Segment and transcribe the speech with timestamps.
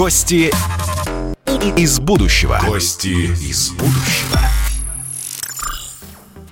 [0.00, 0.50] Гости
[1.76, 2.58] из будущего.
[2.66, 4.40] Гости из будущего.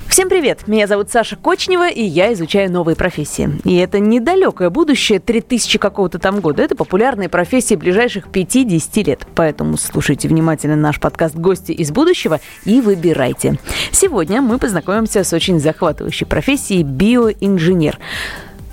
[0.06, 0.68] Всем привет!
[0.68, 3.58] Меня зовут Саша Кочнева, и я изучаю новые профессии.
[3.64, 6.62] И это недалекое будущее 3000 какого-то там года.
[6.62, 9.26] Это популярные профессии ближайших 5-10 лет.
[9.34, 13.58] Поэтому слушайте внимательно наш подкаст «Гости из будущего» и выбирайте.
[13.92, 17.98] Сегодня мы познакомимся с очень захватывающей профессией биоинженер.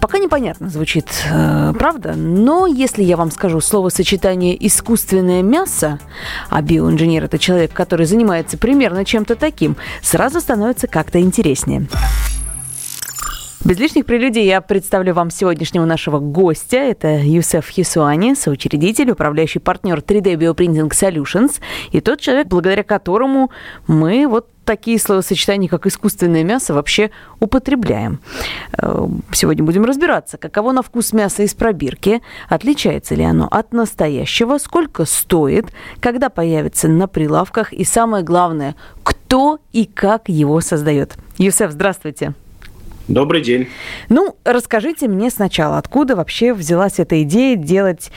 [0.05, 5.97] Пока непонятно звучит, э, правда, но если я вам скажу словосочетание «искусственное мясо»,
[6.51, 11.87] а биоинженер– это человек, который занимается примерно чем-то таким, сразу становится как-то интереснее.
[13.65, 16.77] Без лишних прелюдий я представлю вам сегодняшнего нашего гостя.
[16.77, 21.59] Это Юсеф Хисуани, соучредитель, управляющий партнер 3D Bioprinting Solutions
[21.91, 23.49] и тот человек, благодаря которому
[23.87, 27.09] мы вот такие словосочетания, как искусственное мясо, вообще
[27.39, 28.19] употребляем.
[28.77, 34.59] Э, сегодня будем разбираться, каково на вкус мясо из пробирки, отличается ли оно от настоящего,
[34.59, 41.15] сколько стоит, когда появится на прилавках и самое главное, кто и как его создает.
[41.39, 42.35] Юсеф, здравствуйте.
[43.07, 43.67] Добрый день.
[44.09, 48.11] Ну, расскажите мне сначала, откуда вообще взялась эта идея делать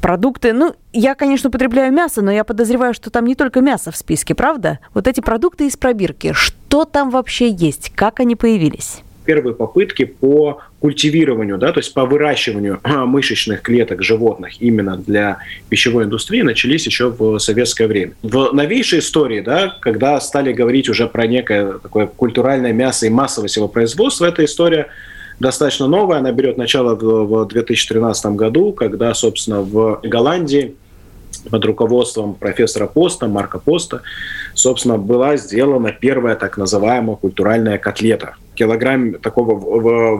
[0.00, 0.52] продукты.
[0.52, 4.34] Ну, я, конечно, употребляю мясо, но я подозреваю, что там не только мясо в списке,
[4.34, 4.78] правда?
[4.94, 9.02] Вот эти продукты из пробирки, что там вообще есть, как они появились?
[9.28, 16.04] первые попытки по культивированию, да, то есть по выращиванию мышечных клеток животных именно для пищевой
[16.04, 18.12] индустрии начались еще в советское время.
[18.22, 23.56] В новейшей истории, да, когда стали говорить уже про некое такое культуральное мясо и массовость
[23.56, 24.88] его производства, эта история
[25.40, 30.76] достаточно новая, она берет начало в 2013 году, когда, собственно, в Голландии
[31.50, 34.02] под руководством профессора Поста, Марка Поста,
[34.54, 39.54] собственно, была сделана первая так называемая культуральная котлета– килограмм такого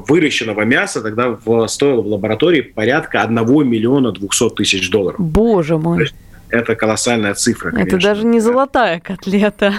[0.06, 5.18] выращенного мяса тогда стоило в лаборатории порядка 1 миллиона 200 тысяч долларов.
[5.18, 6.08] Боже мой.
[6.48, 7.96] это колоссальная цифра, конечно.
[7.96, 9.74] Это даже не золотая котлета.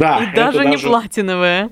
[0.00, 0.18] Да.
[0.18, 0.88] И даже не даже...
[0.88, 1.70] платиновая.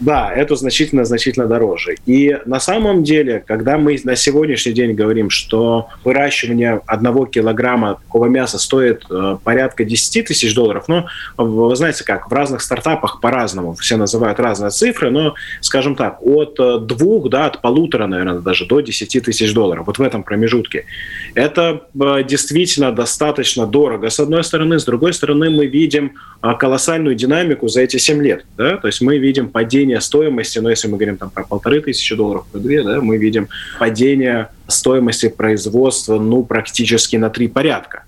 [0.00, 1.96] Да, это значительно-значительно дороже.
[2.04, 8.26] И на самом деле, когда мы на сегодняшний день говорим, что выращивание одного килограмма такого
[8.26, 11.06] мяса стоит э, порядка 10 тысяч долларов, ну,
[11.38, 16.58] вы знаете как, в разных стартапах по-разному, все называют разные цифры, но, скажем так, от
[16.58, 20.86] э, двух, да, от полутора, наверное, даже до 10 тысяч долларов, вот в этом промежутке.
[21.34, 24.80] Это э, действительно достаточно дорого, с одной стороны.
[24.80, 28.44] С другой стороны, мы видим э, колоссальную динамику за эти 7 лет.
[28.56, 28.76] Да?
[28.76, 32.14] То есть мы видим падение падение стоимости, но если мы говорим там про полторы тысячи
[32.14, 38.04] долларов, про две, да, мы видим падение стоимости производства ну практически на три порядка.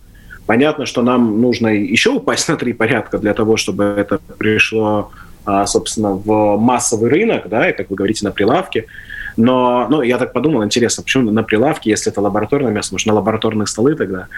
[0.47, 5.11] Понятно, что нам нужно еще упасть на три порядка для того, чтобы это пришло,
[5.45, 8.87] а, собственно, в массовый рынок, да, и, как вы говорите, на прилавке.
[9.37, 13.15] Но, ну, я так подумал, интересно, почему на прилавке, если это лабораторное мясо, может, на
[13.15, 14.29] лабораторные столы тогда?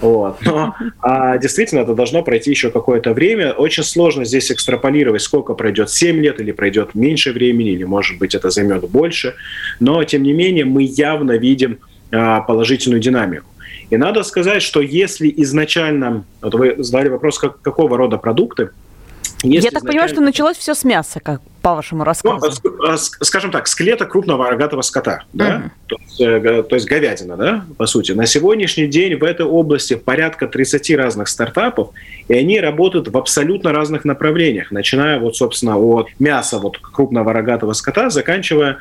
[0.00, 0.38] Вот.
[0.42, 3.52] Но а, действительно, это должно пройти еще какое-то время.
[3.52, 8.34] Очень сложно здесь экстраполировать, сколько пройдет, 7 лет или пройдет меньше времени, или, может быть,
[8.34, 9.34] это займет больше.
[9.80, 11.78] Но, тем не менее, мы явно видим
[12.12, 13.46] а, положительную динамику.
[13.90, 18.70] И надо сказать, что если изначально, вот вы задали вопрос, как, какого рода продукты,
[19.44, 22.60] если Я так понимаю, что началось все с мяса, как по вашему ну, рассказу.
[22.62, 25.46] Ну, скажем так, с клеток крупного рогатого скота, да?
[25.46, 25.70] uh-huh.
[25.86, 28.12] то, есть, э, то есть говядина, да, по сути.
[28.12, 31.90] На сегодняшний день в этой области порядка 30 разных стартапов,
[32.28, 37.72] и они работают в абсолютно разных направлениях, начиная вот, собственно, от мяса вот крупного рогатого
[37.72, 38.78] скота, заканчивая,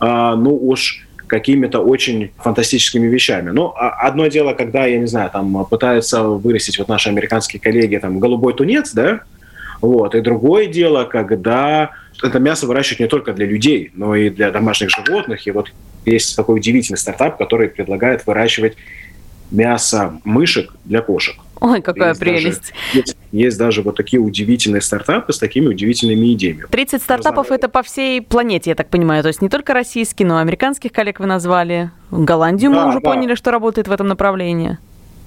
[0.00, 3.50] а, ну уж какими-то очень фантастическими вещами.
[3.50, 7.96] Ну, а одно дело, когда, я не знаю, там пытаются вырастить вот наши американские коллеги
[7.96, 9.20] там голубой тунец, да,
[9.84, 10.14] вот.
[10.14, 11.90] И другое дело, когда
[12.22, 15.46] это мясо выращивают не только для людей, но и для домашних животных.
[15.46, 15.72] И вот
[16.04, 18.76] есть такой удивительный стартап, который предлагает выращивать
[19.50, 21.36] мясо мышек для кошек.
[21.60, 22.72] Ой, какая есть прелесть.
[22.72, 26.64] Даже, есть, есть даже вот такие удивительные стартапы с такими удивительными идеями.
[26.70, 29.22] 30 стартапов это по всей планете, я так понимаю.
[29.22, 31.90] То есть не только российские, но и американских коллег вы назвали.
[32.10, 33.10] Голландию да, мы уже да.
[33.10, 34.78] поняли, что работает в этом направлении.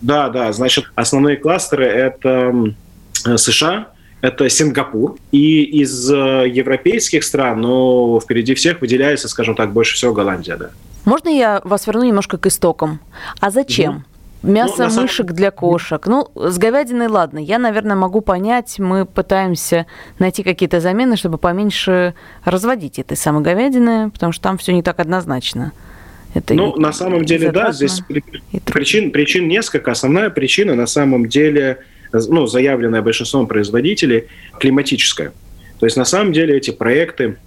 [0.02, 0.52] Да, да.
[0.52, 2.74] Значит, основные кластеры это
[3.14, 3.88] США,
[4.22, 5.18] это Сингапур.
[5.32, 10.70] И из э, европейских стран, ну, впереди всех выделяется, скажем так, больше всего Голландия, да.
[11.06, 13.00] Можно я вас верну немножко к истокам?
[13.40, 14.06] А зачем?
[14.44, 16.06] Ну, Мясо ну, мышек для кошек.
[16.06, 17.40] Ну, с говядиной ладно.
[17.40, 19.88] Я, наверное, могу понять, мы пытаемся
[20.20, 22.14] найти какие-то замены, чтобы поменьше
[22.44, 25.72] разводить этой самой говядины, потому что там все не так однозначно.
[26.34, 28.02] Это ну, и, на самом деле, да, здесь
[28.66, 29.92] причин, причин несколько.
[29.92, 31.80] Основная причина на самом деле–
[32.12, 34.26] ну, заявленное большинством производителей,
[34.60, 35.32] климатическое.
[35.80, 37.38] То есть на самом деле эти проекты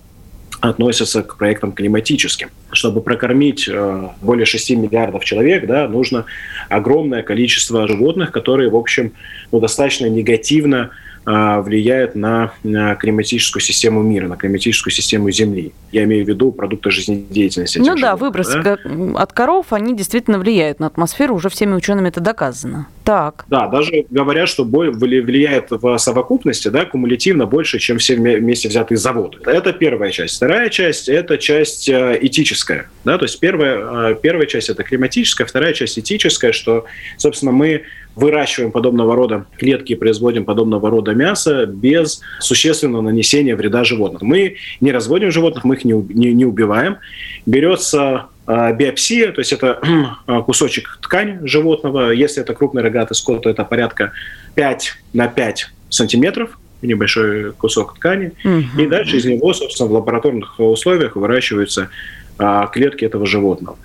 [0.61, 2.51] относятся к проектам климатическим.
[2.71, 6.27] Чтобы прокормить э, более 6 миллиардов человек, да, нужно
[6.69, 9.13] огромное количество животных, которые, в общем,
[9.53, 10.91] ну, достаточно негативно
[11.25, 15.73] влияет на, климатическую систему мира, на климатическую систему Земли.
[15.93, 17.79] Я имею в виду продукты жизнедеятельности.
[17.79, 18.79] Ну да, выбросы да?
[19.17, 22.87] от коров, они действительно влияют на атмосферу, уже всеми учеными это доказано.
[23.05, 23.45] Так.
[23.49, 29.39] Да, даже говорят, что влияет в совокупности, да, кумулятивно больше, чем все вместе взятые заводы.
[29.45, 30.37] Это первая часть.
[30.37, 32.89] Вторая часть– это часть э, этическая.
[33.05, 36.85] Да, то есть первая, э, первая часть– это климатическая, вторая часть– этическая, что,
[37.17, 37.83] собственно, мы
[38.17, 44.29] выращиваем подобного рода клетки и производим подобного рода мясо без существенного нанесения вреда животным.
[44.29, 46.99] Мы не разводим животных, мы их не, не, не убиваем.
[47.47, 49.81] Берется э, биопсия, то есть это
[50.27, 52.11] э, кусочек ткани животного.
[52.11, 54.13] Если это крупный рогатый скот, то это порядка
[54.55, 58.33] 5 на 5 сантиметров небольшой кусок ткани.
[58.45, 58.83] Угу.
[58.83, 61.91] И дальше из него, собственно, в лабораторных условиях выращиваются
[62.39, 63.77] э, клетки этого животного.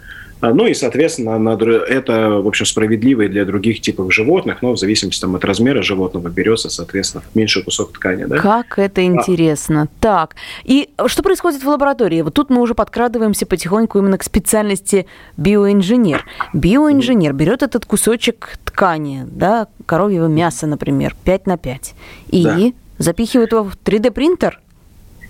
[0.45, 1.57] А, ну и, соответственно,
[1.89, 5.81] это, в общем, справедливо и для других типов животных, но в зависимости там, от размера
[5.81, 8.25] животного берется, соответственно, меньший кусок ткани.
[8.25, 8.37] Да?
[8.37, 9.83] Как это интересно.
[9.83, 9.87] А.
[9.99, 12.21] Так, и что происходит в лаборатории?
[12.21, 16.23] Вот тут мы уже подкрадываемся потихоньку именно к специальности биоинженер.
[16.53, 21.93] Биоинженер берет этот кусочек ткани, да, коровьего мяса, например, 5 на 5,
[22.29, 22.59] и да.
[22.99, 24.59] запихивает его в 3D-принтер?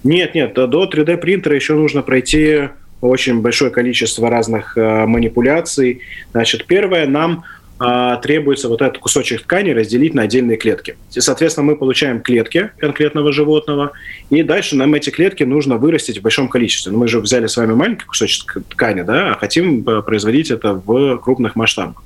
[0.03, 2.69] Нет, нет, до 3D-принтера еще нужно пройти
[3.07, 6.01] очень большое количество разных э, манипуляций.
[6.31, 7.43] Значит, первое, нам
[7.79, 10.97] э, требуется вот этот кусочек ткани разделить на отдельные клетки.
[11.13, 13.91] И, соответственно, мы получаем клетки конкретного животного,
[14.29, 16.91] и дальше нам эти клетки нужно вырастить в большом количестве.
[16.91, 20.73] Ну, мы же взяли с вами маленький кусочек ткани, да, а хотим э, производить это
[20.73, 22.03] в крупных масштабах.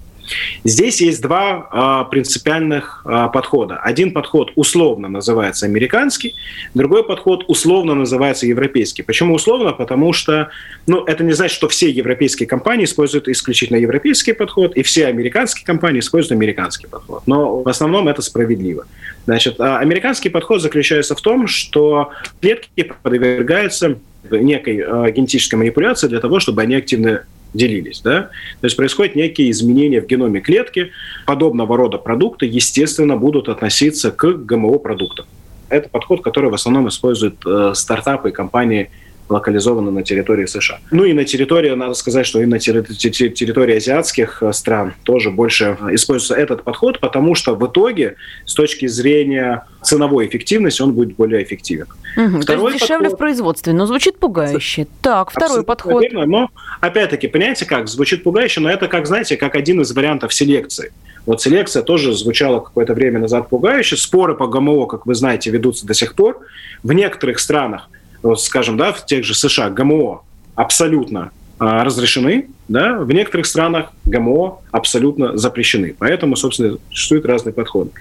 [0.64, 3.78] Здесь есть два а, принципиальных а, подхода.
[3.78, 6.36] Один подход условно называется американский,
[6.74, 9.04] другой подход условно называется европейский.
[9.04, 9.74] Почему условно?
[9.74, 10.50] Потому что
[10.88, 15.66] ну, это не значит, что все европейские компании используют исключительно европейский подход, и все американские
[15.66, 17.24] компании используют американский подход.
[17.26, 18.86] Но в основном это справедливо.
[19.26, 22.12] Значит, а, американский подход заключается в том, что
[22.42, 23.98] клетки подвергаются
[24.30, 27.24] некой э, генетической манипуляции для того, чтобы они активно
[27.54, 28.02] делились.
[28.02, 28.30] Да?
[28.62, 30.92] То есть происходят некие изменения в геноме клетки.
[31.26, 35.26] Подобного рода продукты, естественно, будут относиться к ГМО-продуктам.
[35.70, 38.90] Это подход, который в основном используют э, стартапы и компании
[39.30, 40.80] локализованы на территории США.
[40.92, 45.78] Ну и на территории, надо сказать, что и на территории азиатских э, стран тоже больше
[45.92, 48.16] используется этот подход, потому что в итоге
[48.46, 51.88] с точки зрения ценовой эффективности он будет более эффективен.
[52.18, 53.14] Угу, то есть дешевле подход...
[53.14, 54.88] в производстве, но звучит пугающе.
[55.02, 56.04] Так, второй Абсолютно подход.
[56.04, 56.50] Верно, но
[56.82, 60.92] опять-таки, понимаете как, звучит пугающе, но это как, знаете, как один из вариантов селекции.
[61.26, 63.98] Вот селекция тоже звучала какое-то время назад пугающе.
[63.98, 66.40] Споры по ГМО, как вы знаете, ведутся до сих пор.
[66.82, 67.90] В некоторых странах
[68.22, 70.22] вот, скажем, да, в тех же США ГМО
[70.56, 75.96] абсолютно а, разрешены, да, в некоторых странах ГМО абсолютно запрещены.
[75.98, 77.92] Поэтому, собственно, существуют разные подходы.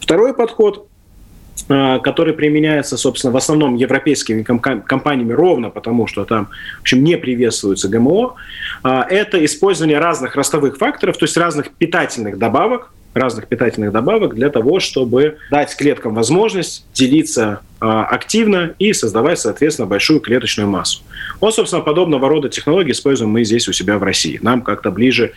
[0.00, 0.88] Второй подход,
[1.68, 6.48] а, который применяется, собственно, в основном европейскими компаниями ровно потому, что там,
[6.78, 8.34] в общем, не приветствуется ГМО,
[8.82, 14.48] а, это использование разных ростовых факторов, то есть разных питательных добавок, разных питательных добавок для
[14.50, 21.02] того, чтобы дать клеткам возможность делиться э, активно и создавать, соответственно, большую клеточную массу.
[21.40, 24.38] Вот, собственно, подобного рода технологии используем мы здесь у себя в России.
[24.42, 25.32] Нам как-то ближе,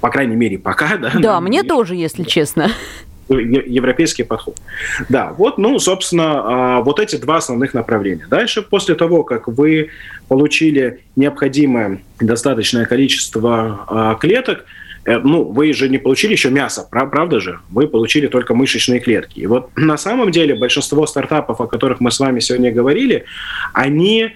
[0.00, 0.96] по крайней мере, пока.
[0.96, 1.68] Да, да мне ближе.
[1.74, 2.70] тоже, если честно
[3.28, 4.56] европейский подход.
[5.08, 8.26] Да, вот, ну, собственно, а, вот эти два основных направления.
[8.28, 9.88] Дальше, после того, как вы
[10.28, 17.40] получили необходимое достаточное количество а, клеток, Э, ну, вы же не получили еще мясо, правда
[17.40, 17.60] же?
[17.70, 19.40] Вы получили только мышечные клетки.
[19.40, 23.24] И вот на самом деле большинство стартапов, о которых мы с вами сегодня говорили,
[23.72, 24.30] они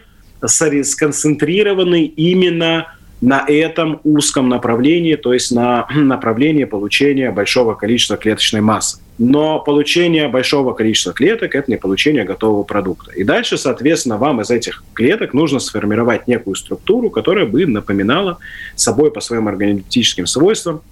[0.44, 9.00] сконцентрированы именно на этом узком направлении, то есть на направлении получения большого количества клеточной массы.
[9.18, 13.10] Но получение большого количества клеток– это не получение готового продукта.
[13.12, 18.38] И дальше, соответственно, вам из этих клеток нужно сформировать некую структуру, которая бы напоминала
[18.76, 20.82] собой по своим органолептическим свойствам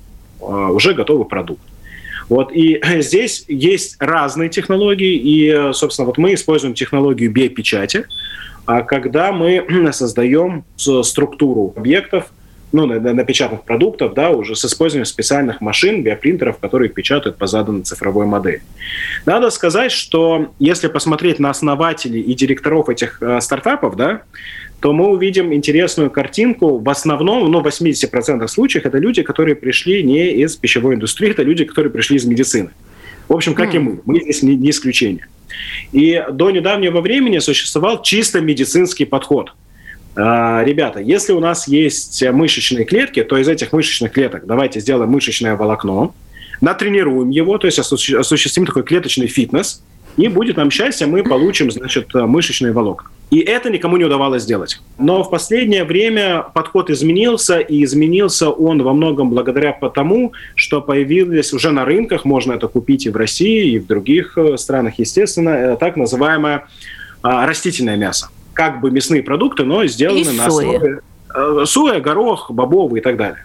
[0.41, 1.63] а, уже готовый продукт.
[2.29, 8.07] Вот, и здесь есть разные технологии, и, собственно, вот мы используем технологию биопечати,
[8.67, 12.31] а когда мы создаем структуру объектов,
[12.73, 18.27] ну, напечатанных продуктов, да, уже с использованием специальных машин, биопринтеров, которые печатают по заданной цифровой
[18.27, 18.63] модели.
[19.25, 24.23] Надо сказать, что если посмотреть на основателей и директоров этих э, стартапов, да,
[24.81, 26.79] то мы увидим интересную картинку.
[26.79, 31.43] В основном, ну, в 80% случаев это люди, которые пришли не из пищевой индустрии, это
[31.43, 32.71] люди, которые пришли из медицины.
[33.29, 33.77] В общем, как mm.
[33.77, 34.01] и мы.
[34.05, 35.27] Мы здесь не, не исключение.
[35.93, 39.53] И до недавнего времени существовал чисто медицинский подход.
[40.17, 45.11] А, ребята, если у нас есть мышечные клетки, то из этих мышечных клеток давайте сделаем
[45.11, 46.15] мышечное волокно,
[46.61, 49.83] натренируем его, то есть осуществим такой клеточный фитнес,
[50.17, 53.11] и будет нам счастье, мы получим, значит, мышечные волокна.
[53.31, 54.81] И это никому не удавалось сделать.
[54.99, 61.53] Но в последнее время подход изменился, и изменился он во многом благодаря тому, что появилось
[61.53, 65.51] уже на рынках, можно это купить и в России, и в других э, странах, естественно,
[65.51, 66.67] э, так называемое
[67.23, 68.29] а, растительное мясо.
[68.57, 71.01] Как бы мясные продукты, но сделаны и на основе
[71.33, 73.45] э, соя, горох, бобовый и так далее.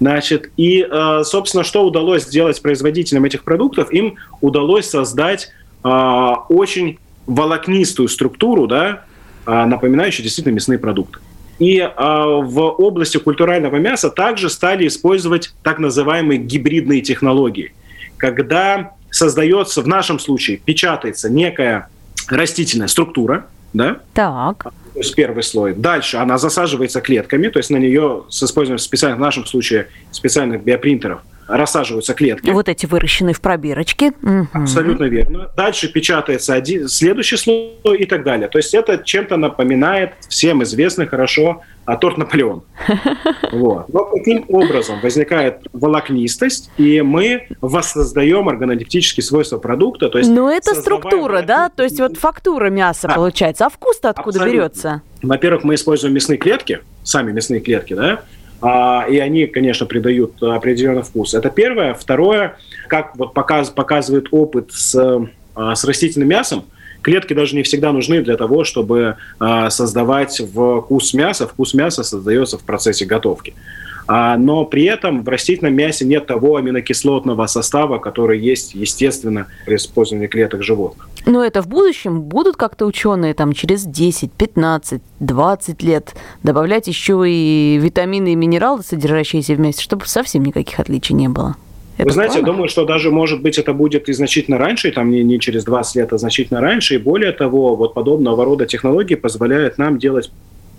[0.00, 0.84] Значит, и,
[1.22, 3.92] собственно, что удалось сделать производителям этих продуктов?
[3.92, 5.52] Им удалось создать
[5.84, 9.04] очень волокнистую структуру, да,
[9.46, 11.20] а, напоминающие действительно мясные продукты.
[11.60, 17.72] И в области культурального мяса также стали использовать так называемые гибридные технологии,
[18.16, 21.88] когда создается, в нашем случае, печатается некая
[22.28, 23.98] растительная структура, да?
[24.14, 24.64] Так.
[24.64, 25.74] То есть первый слой.
[25.74, 30.62] Дальше она засаживается клетками, то есть на нее с использованием специальных, в нашем случае, специальных
[30.62, 32.50] биопринтеров рассаживаются клетки.
[32.50, 34.12] Вот эти выращенные в пробирочке.
[34.52, 35.50] Абсолютно верно.
[35.56, 38.48] Дальше печатается один, следующий слой и так далее.
[38.48, 42.62] То есть это чем-то напоминает всем известный хорошо а торт Наполеон.
[43.52, 43.92] Вот.
[43.92, 50.08] Но каким образом возникает волокнистость, и мы воссоздаем органолептические свойства продукта.
[50.08, 51.68] То есть Но это структура, да?
[51.68, 53.66] То есть вот фактура мяса а, получается.
[53.66, 54.58] А вкус-то откуда абсолютно.
[54.58, 55.02] берется?
[55.22, 58.22] Во-первых, мы используем мясные клетки, сами мясные клетки, да,
[59.08, 61.34] и они, конечно, придают определенный вкус.
[61.34, 61.94] Это первое.
[61.94, 62.56] Второе,
[62.88, 64.94] как вот показ, показывает опыт с,
[65.54, 66.64] а, с растительным мясом,
[67.02, 71.48] клетки даже не всегда нужны для того, чтобы а, создавать вкус мяса.
[71.48, 73.54] Вкус мяса создается в процессе готовки.
[74.06, 79.76] А, но при этом в растительном мясе нет того аминокислотного состава, который есть, естественно, при
[79.76, 81.08] использовании клеток животных.
[81.24, 87.22] Но это в будущем будут как-то ученые там через 10, 15, 20 лет добавлять еще
[87.26, 91.56] и витамины и минералы, содержащиеся в мясе, чтобы совсем никаких отличий не было.
[91.98, 95.10] Это Вы знаете, я думаю, что даже, может быть, это будет и значительно раньше, там
[95.10, 96.96] не, не через 20 лет, а значительно раньше.
[96.96, 100.32] И более того, вот подобного рода технологии позволяют нам делать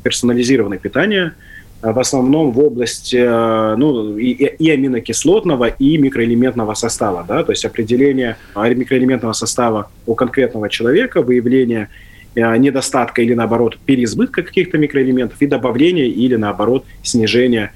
[0.04, 1.34] персонализированное питание–
[1.92, 7.26] в основном в области э, ну, и, и аминокислотного, и микроэлементного состава.
[7.28, 7.44] Да?
[7.44, 11.90] То есть определение э, микроэлементного состава у конкретного человека, выявление
[12.36, 17.74] недостатка или, наоборот, переизбытка каких-то микроэлементов и добавление или, наоборот, снижение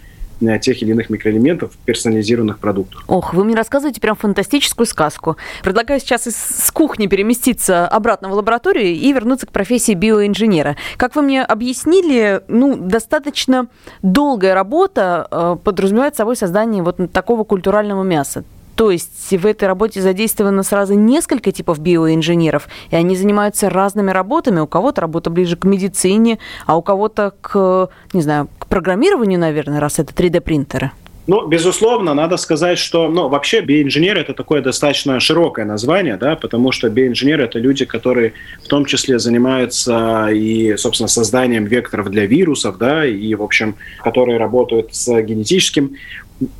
[0.62, 3.04] тех или иных микроэлементов в персонализированных продуктах.
[3.08, 5.38] Ох, вы мне рассказываете прям фантастическую сказку.
[5.64, 10.76] Предлагаю сейчас из с кухни переместиться обратно в лабораторию и вернуться к профессии биоинженера.
[10.98, 13.68] Как вы мне объяснили, ну, достаточно
[14.02, 18.44] долгая работа э, подразумевает собой создание вот такого культурального мяса.
[18.78, 24.60] То есть в этой работе задействовано сразу несколько типов биоинженеров, и они занимаются разными работами.
[24.60, 29.80] У кого-то работа ближе к медицине, а у кого-то к, не знаю, к программированию, наверное,
[29.80, 30.92] раз это 3D-принтеры.
[31.26, 36.72] Ну, безусловно, надо сказать, что, ну, вообще биоинженер– это такое достаточно широкое название, да, потому
[36.72, 42.78] что биоинженеры– это люди, которые в том числе занимаются и, собственно, созданием векторов для вирусов,
[42.78, 45.96] да, и, в общем, которые работают с генетическим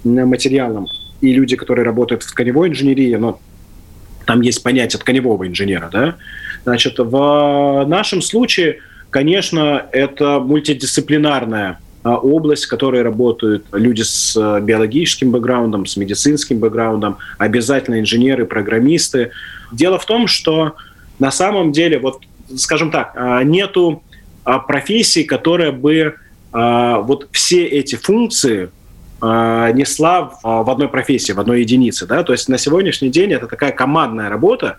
[0.04, 0.88] материалом
[1.22, 3.40] и люди, которые работают в тканевой инженерии, но
[4.26, 6.16] там есть понятие тканевого инженера, да,
[6.64, 14.60] значит, в нашем случае, конечно, это мультидисциплинарная а, область, в которой работают люди с а,
[14.60, 19.32] биологическим бэкграундом, с медицинским бэкграундом, обязательно инженеры, программисты.
[19.72, 20.76] Дело в том, что
[21.20, 22.22] на самом деле, вот,
[22.56, 24.04] скажем так, а, нету
[24.68, 26.16] профессии, которая бы
[26.54, 28.77] вот все эти функции Э,
[29.22, 32.06] несла в, в одной профессии, в одной единице.
[32.06, 32.24] Да?
[32.24, 34.78] То есть на сегодняшний день это такая командная работа,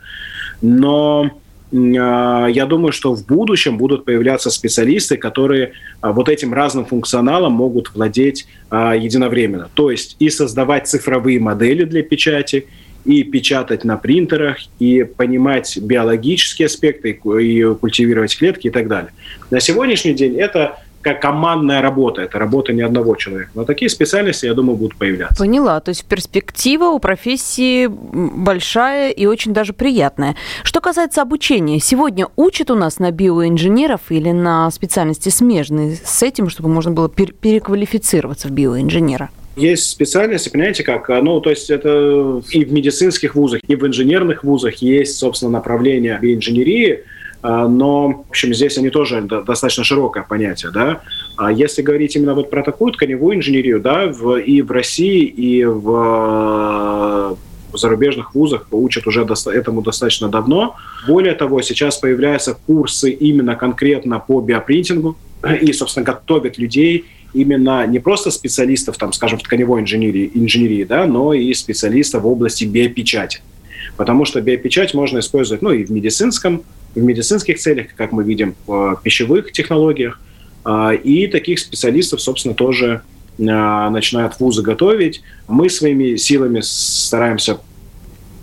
[0.62, 1.30] но
[1.72, 7.94] э, я думаю, что в будущем будут появляться специалисты, которые вот этим разным функционалом могут
[7.94, 9.68] владеть единовременно.
[9.74, 12.66] То есть и создавать цифровые модели для печати,
[13.08, 19.12] и печатать на принтерах, и понимать биологические аспекты, и культивировать клетки и так далее.
[19.50, 23.50] На сегодняшний день это командная работа, это работа не одного человека.
[23.54, 25.36] Но такие специальности, я думаю, будут появляться.
[25.36, 25.80] Поняла.
[25.80, 30.36] То есть перспектива у профессии большая и очень даже приятная.
[30.62, 36.48] Что касается обучения, сегодня учат у нас на биоинженеров или на специальности смежные с этим,
[36.48, 39.30] чтобы можно было переквалифицироваться в биоинженера?
[39.56, 44.44] Есть специальности, понимаете, как, ну, то есть это и в медицинских вузах, и в инженерных
[44.44, 50.72] вузах есть, собственно, направление биоинженерии, а, но, в общем, здесь они тоже достаточно широкое понятие,
[50.72, 51.02] да.
[51.36, 55.64] А если говорить именно вот про такую тканевую инженерию, да, в, и в России, и
[55.64, 57.36] в
[57.72, 60.76] в зарубежных вузах учат уже этому достаточно давно.
[61.06, 65.16] Более того, сейчас появляются курсы именно конкретно по биопринтингу
[65.60, 67.04] и, собственно, готовят людей
[67.34, 72.26] именно не просто специалистов, там, скажем, в тканевой инженерии, инженерии да, но и специалистов в
[72.26, 73.42] области биопечати.
[73.96, 76.62] Потому что биопечать можно использовать ну, и в медицинском,
[76.94, 80.20] в медицинских целях, как мы видим, в пищевых технологиях.
[80.64, 83.02] А, и таких специалистов, собственно, тоже
[83.40, 85.22] а, начинают вузы готовить.
[85.46, 87.58] Мы своими силами стараемся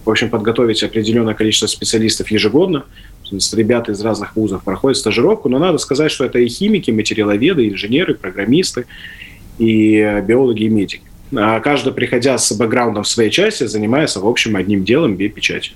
[0.06, 2.86] в общем, подготовить определенное количество специалистов ежегодно.
[3.54, 8.14] Ребята из разных вузов проходят стажировку, но надо сказать, что это и химики, материаловеды, инженеры,
[8.14, 8.86] программисты,
[9.58, 11.02] и биологи, и медики.
[11.36, 15.74] А каждый, приходя с бэкграундом в своей части, занимается, в общем, одним делом– биопечатью.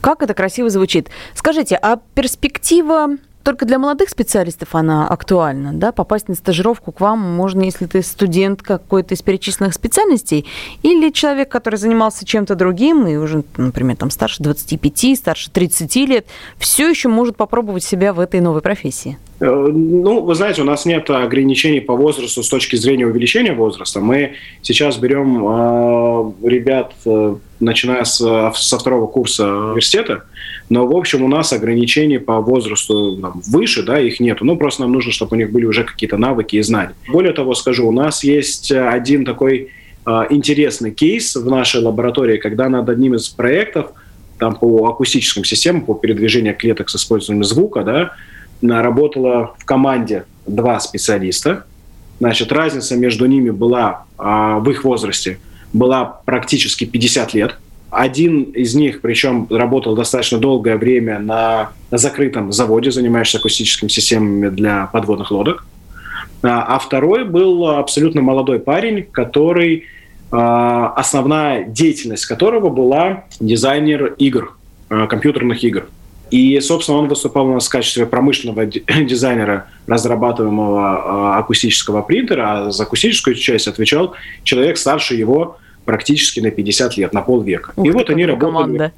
[0.00, 1.10] Как это красиво звучит.
[1.34, 5.92] Скажите, а перспектива только для молодых специалистов она актуальна, да?
[5.92, 10.46] Попасть на стажировку к вам можно, если ты студент какой-то из перечисленных специальностей,
[10.82, 16.26] или человек, который занимался чем-то другим и уже, например, там старше 25, старше 30 лет,
[16.58, 19.18] все еще может попробовать себя в этой новой профессии?
[19.40, 24.00] Э, ну, вы знаете, у нас нет ограничений по возрасту с точки зрения увеличения возраста.
[24.00, 28.16] Мы сейчас берем э, ребят, э, начиная с,
[28.54, 30.24] со второго курса университета,
[30.68, 34.44] но, в общем, у нас ограничений по возрасту там, выше, да, их нету.
[34.44, 36.94] Ну, просто нам нужно, чтобы у них были уже какие-то навыки и знания.
[37.08, 39.68] Более того, скажу, у нас есть один такой
[40.06, 43.92] э, интересный кейс в нашей лаборатории, когда над одним из проектов
[44.38, 48.12] там, по акустическим системам, по передвижению клеток с использованием звука, да,
[48.62, 51.64] работало в команде два специалиста.
[52.18, 54.22] Значит, разница между ними была э,
[54.60, 55.38] в их возрасте
[55.72, 57.56] была практически 50 лет–
[57.90, 64.86] один из них, причем работал достаточно долгое время на, закрытом заводе, занимаешься акустическими системами для
[64.86, 65.66] подводных лодок.
[66.42, 69.84] А, а второй был абсолютно молодой парень, который
[70.30, 74.56] а, основная деятельность которого была дизайнер игр,
[74.88, 75.86] а, компьютерных игр.
[76.30, 78.66] И, собственно, он выступал у нас в качестве промышленного
[79.04, 86.96] дизайнера разрабатываемого акустического принтера, а за акустическую часть отвечал человек старше его практически на 50
[86.96, 87.72] лет, на полвека.
[87.76, 88.50] Ух и вот они работали...
[88.52, 88.92] Команда.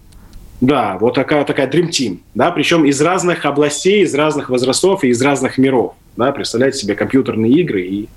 [0.61, 5.09] Да, вот такая, такая Dream Team, да, причем из разных областей, из разных возрастов и
[5.09, 8.09] из разных миров, да, представляете себе компьютерные игры и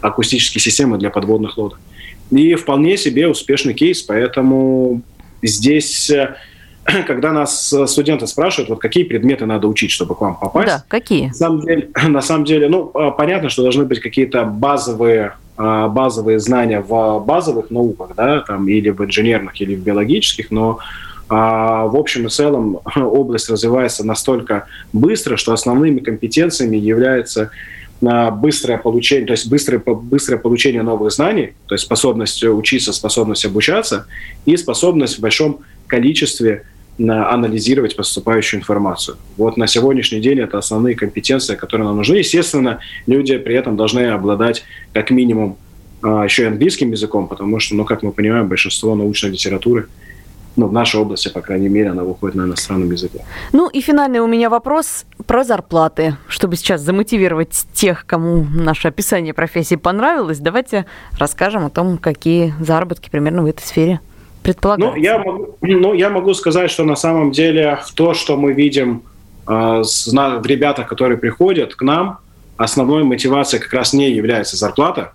[0.00, 1.78] акустические системы для подводных лодок.
[2.32, 5.02] И вполне себе успешный кейс, поэтому
[5.42, 6.34] здесь, э,
[7.06, 10.66] когда нас студенты спрашивают, вот какие предметы надо учить, чтобы к вам попасть.
[10.66, 11.28] Да, какие?
[11.28, 16.38] На самом деле, на самом деле ну, а, понятно, что должны быть какие-то базовые базовые
[16.38, 20.78] знания в базовых науках, да, там, или в инженерных, или в биологических, но
[21.34, 27.50] а, в общем и целом область развивается настолько быстро, что основными компетенциями являются
[28.04, 33.46] а, быстрое получение, то есть быстрое, быстрое получение новых знаний, то есть способность учиться, способность
[33.46, 34.06] обучаться
[34.44, 36.64] и способность в большом количестве
[36.98, 39.16] анализировать поступающую информацию.
[39.36, 42.16] Вот на сегодняшний день это основные компетенции, которые нам нужны.
[42.16, 45.56] Естественно, люди при этом должны обладать как минимум
[46.02, 49.88] а, еще и английским языком, потому что, ну, как мы понимаем, большинство научной литературы
[50.56, 53.24] ну, в нашей области, по крайней мере, она выходит на иностранном языке.
[53.52, 56.16] Ну и финальный у меня вопрос про зарплаты.
[56.28, 60.84] Чтобы сейчас замотивировать тех, кому наше описание профессии понравилось, давайте
[61.18, 64.00] расскажем о том, какие заработки примерно в этой сфере
[64.42, 64.96] предполагается?
[64.96, 68.52] Ну, я могу, ну, я могу сказать, что на самом деле в то, что мы
[68.52, 69.02] видим
[69.46, 72.18] э, в ребятах, которые приходят к нам,
[72.56, 75.12] основной мотивацией как раз не является зарплата,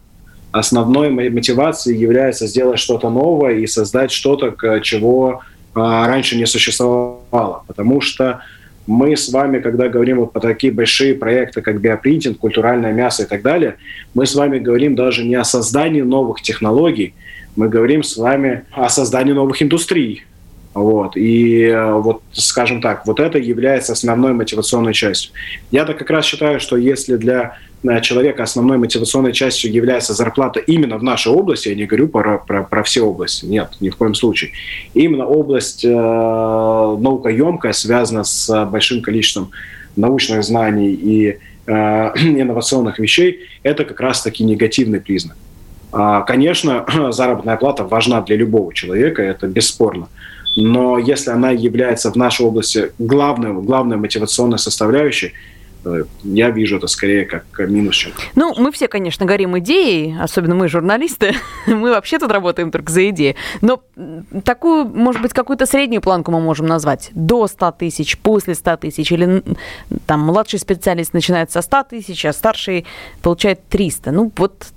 [0.51, 5.41] основной мотивацией является сделать что-то новое и создать что-то, чего
[5.75, 7.63] э, раньше не существовало.
[7.67, 8.41] Потому что
[8.87, 13.25] мы с вами, когда говорим вот про такие большие проекты, как биопринтинг, культуральное мясо и
[13.25, 13.75] так далее,
[14.13, 17.13] мы с вами говорим даже не о создании новых технологий,
[17.58, 20.24] мы говорим с вами о создании новых индустрий.
[20.74, 21.17] Вот.
[21.17, 25.32] И э, вот, скажем так, вот это является основной мотивационной частью.
[25.72, 31.00] Я-то как раз считаю, что если для э, человека основной мотивационной частью является зарплата именно
[31.00, 34.13] в нашей области, я не говорю про, про, про все области, нет, ни в коем
[34.13, 34.52] случае.
[34.93, 39.50] Именно область э, наукоемкая связана с большим количеством
[39.96, 45.38] научных знаний и э, инновационных вещей, это как раз-таки негативный признак.
[45.91, 50.08] А, конечно, заработная плата важна для любого человека, это бесспорно.
[50.56, 55.34] Но если она является в нашей области главной, главной мотивационной составляющей,
[55.86, 58.12] э, я вижу это скорее как минус, чем...
[58.34, 61.36] Ну, мы все, конечно, горим идеей, особенно мы, журналисты.
[61.67, 63.36] мы вообще тут работаем только за идеи.
[63.62, 63.84] Но
[64.43, 67.12] такую, может быть, какую-то среднюю планку мы можем назвать.
[67.13, 69.12] До 100 тысяч, после 100 тысяч.
[69.12, 69.43] Или
[70.08, 72.88] там младший специалист начинает со 100 тысяч, а старший
[73.21, 74.12] получает 300.
[74.12, 74.73] Ну, вот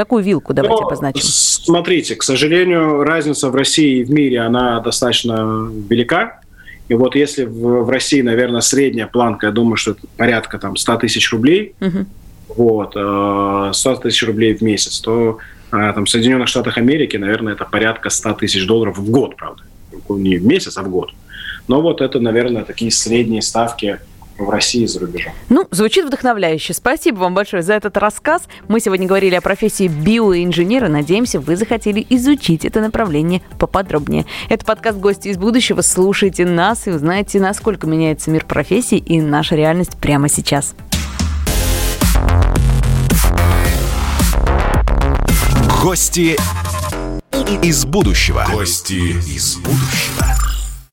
[0.00, 1.20] такую вилку давайте Но, обозначим.
[1.22, 6.40] Смотрите, к сожалению, разница в России и в мире, она достаточно велика.
[6.88, 10.76] И вот если в, в России, наверное, средняя планка, я думаю, что это порядка там
[10.76, 12.06] 100 тысяч рублей, угу.
[12.56, 15.36] вот, 100 э, тысяч рублей в месяц, то
[15.70, 19.62] э, там, в Соединенных Штатах Америки, наверное, это порядка 100 тысяч долларов в год, правда.
[20.08, 21.10] Не в месяц, а в год.
[21.68, 23.98] Но вот это, наверное, такие средние ставки
[24.44, 25.32] в России и за рубежом.
[25.48, 26.74] Ну, звучит вдохновляюще.
[26.74, 28.42] Спасибо вам большое за этот рассказ.
[28.68, 30.88] Мы сегодня говорили о профессии биоинженера.
[30.88, 34.26] Надеемся, вы захотели изучить это направление поподробнее.
[34.48, 35.82] Это подкаст «Гости из будущего».
[35.82, 40.74] Слушайте нас и узнаете, насколько меняется мир профессий и наша реальность прямо сейчас.
[45.82, 46.36] Гости
[47.62, 48.44] из будущего.
[48.50, 50.29] Гости из будущего.